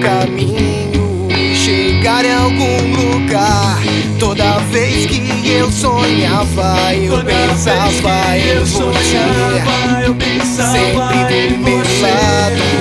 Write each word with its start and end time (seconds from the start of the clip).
caminho 0.00 1.28
Chegar 1.54 2.24
em 2.24 2.32
algum 2.32 2.78
lugar. 2.96 3.78
Toda 4.18 4.58
vez 4.70 5.06
que 5.06 5.50
eu 5.50 5.70
sonhava 5.70 6.94
Eu 6.94 7.10
Toda 7.10 7.24
pensava 7.24 8.38
eu 8.38 8.66
em 8.66 8.66
você. 8.66 10.14
Sempre 10.44 11.48
do 11.48 11.58
meu 11.58 11.78
lado 11.78 12.78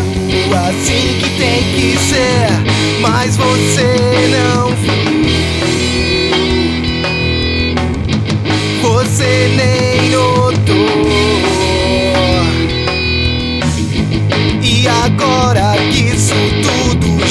Assim 0.70 1.20
que 1.20 1.30
tem 1.38 1.64
que 1.74 1.98
ser. 1.98 3.02
Mas 3.02 3.38
você 3.38 3.96
não 4.32 4.68
viu 4.76 4.97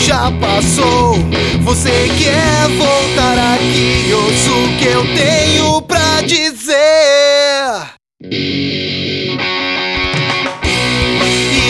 já 0.07 0.31
passou, 0.41 1.17
você 1.63 2.09
quer 2.17 2.69
voltar 2.79 3.55
aqui? 3.55 4.13
Ouça 4.13 4.51
o 4.53 4.69
que 4.79 4.85
eu 4.85 5.05
tenho 5.17 5.83
pra 5.83 6.23
dizer. 6.23 6.77
E 8.23 9.35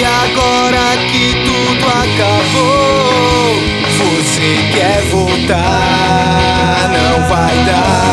agora 0.04 0.98
que 1.10 1.32
tudo 1.46 1.86
acabou, 1.88 3.54
você 3.96 4.58
quer 4.74 5.00
voltar? 5.10 6.90
Não 6.92 7.28
vai 7.28 7.56
dar. 7.64 8.05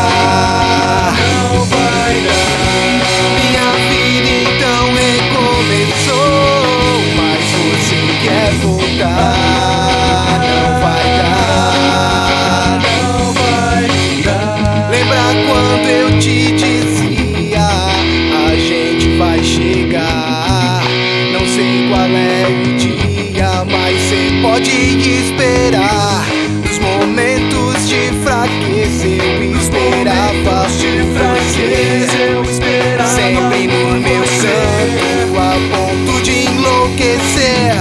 Enlouquecer. 36.94 37.74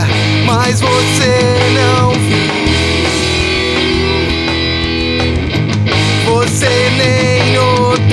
Mas 0.45 0.81
você 0.81 1.59
não 1.73 2.11
viu. 2.11 2.53
Você 6.25 6.90
nem 6.97 7.53
notou. 7.53 8.03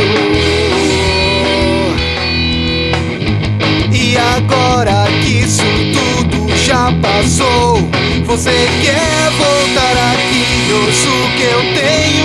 E 3.92 4.16
agora 4.16 5.06
que 5.22 5.30
isso 5.44 5.62
tudo 5.92 6.56
já 6.56 6.92
passou, 7.00 7.78
você 8.26 8.68
quer 8.82 9.30
voltar 9.38 9.96
aqui? 10.12 10.72
Ouça 10.72 11.08
o 11.08 11.30
que 11.36 11.42
eu 11.42 11.60
tenho 11.74 12.19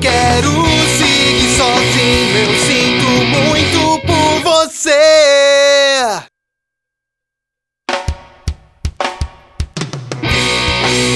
quero 0.00 0.50
seguir 0.98 1.56
sozinho. 1.56 2.36
Eu 2.38 2.54
sinto 2.66 3.08
muito 3.36 4.00
por 4.06 4.40
você. 4.42 4.90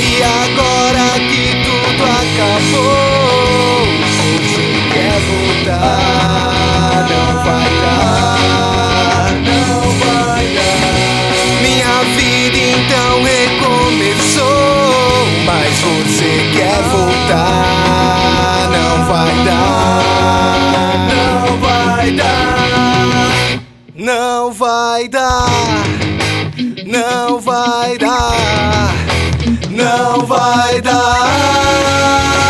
E 0.06 0.22
agora 0.22 1.06
que 1.18 1.44
tudo 1.64 2.02
acabou, 2.04 3.86
você 4.06 4.66
quer 4.92 5.18
voltar? 5.20 6.04
Não 7.10 7.28
vai 7.44 7.70
dar, 7.82 9.32
não 9.44 9.80
vai 9.98 10.44
dar. 10.54 10.94
Minha 11.62 11.96
vida 12.16 12.58
então 12.58 13.12
recomeçou, 13.22 14.46
mas 15.44 15.72
você 15.80 16.30
quer 16.54 16.82
voltar? 16.90 17.63
Não 26.86 27.40
vai 27.40 27.98
dar, 27.98 28.92
não 29.70 30.24
vai 30.26 30.80
dar. 30.80 32.43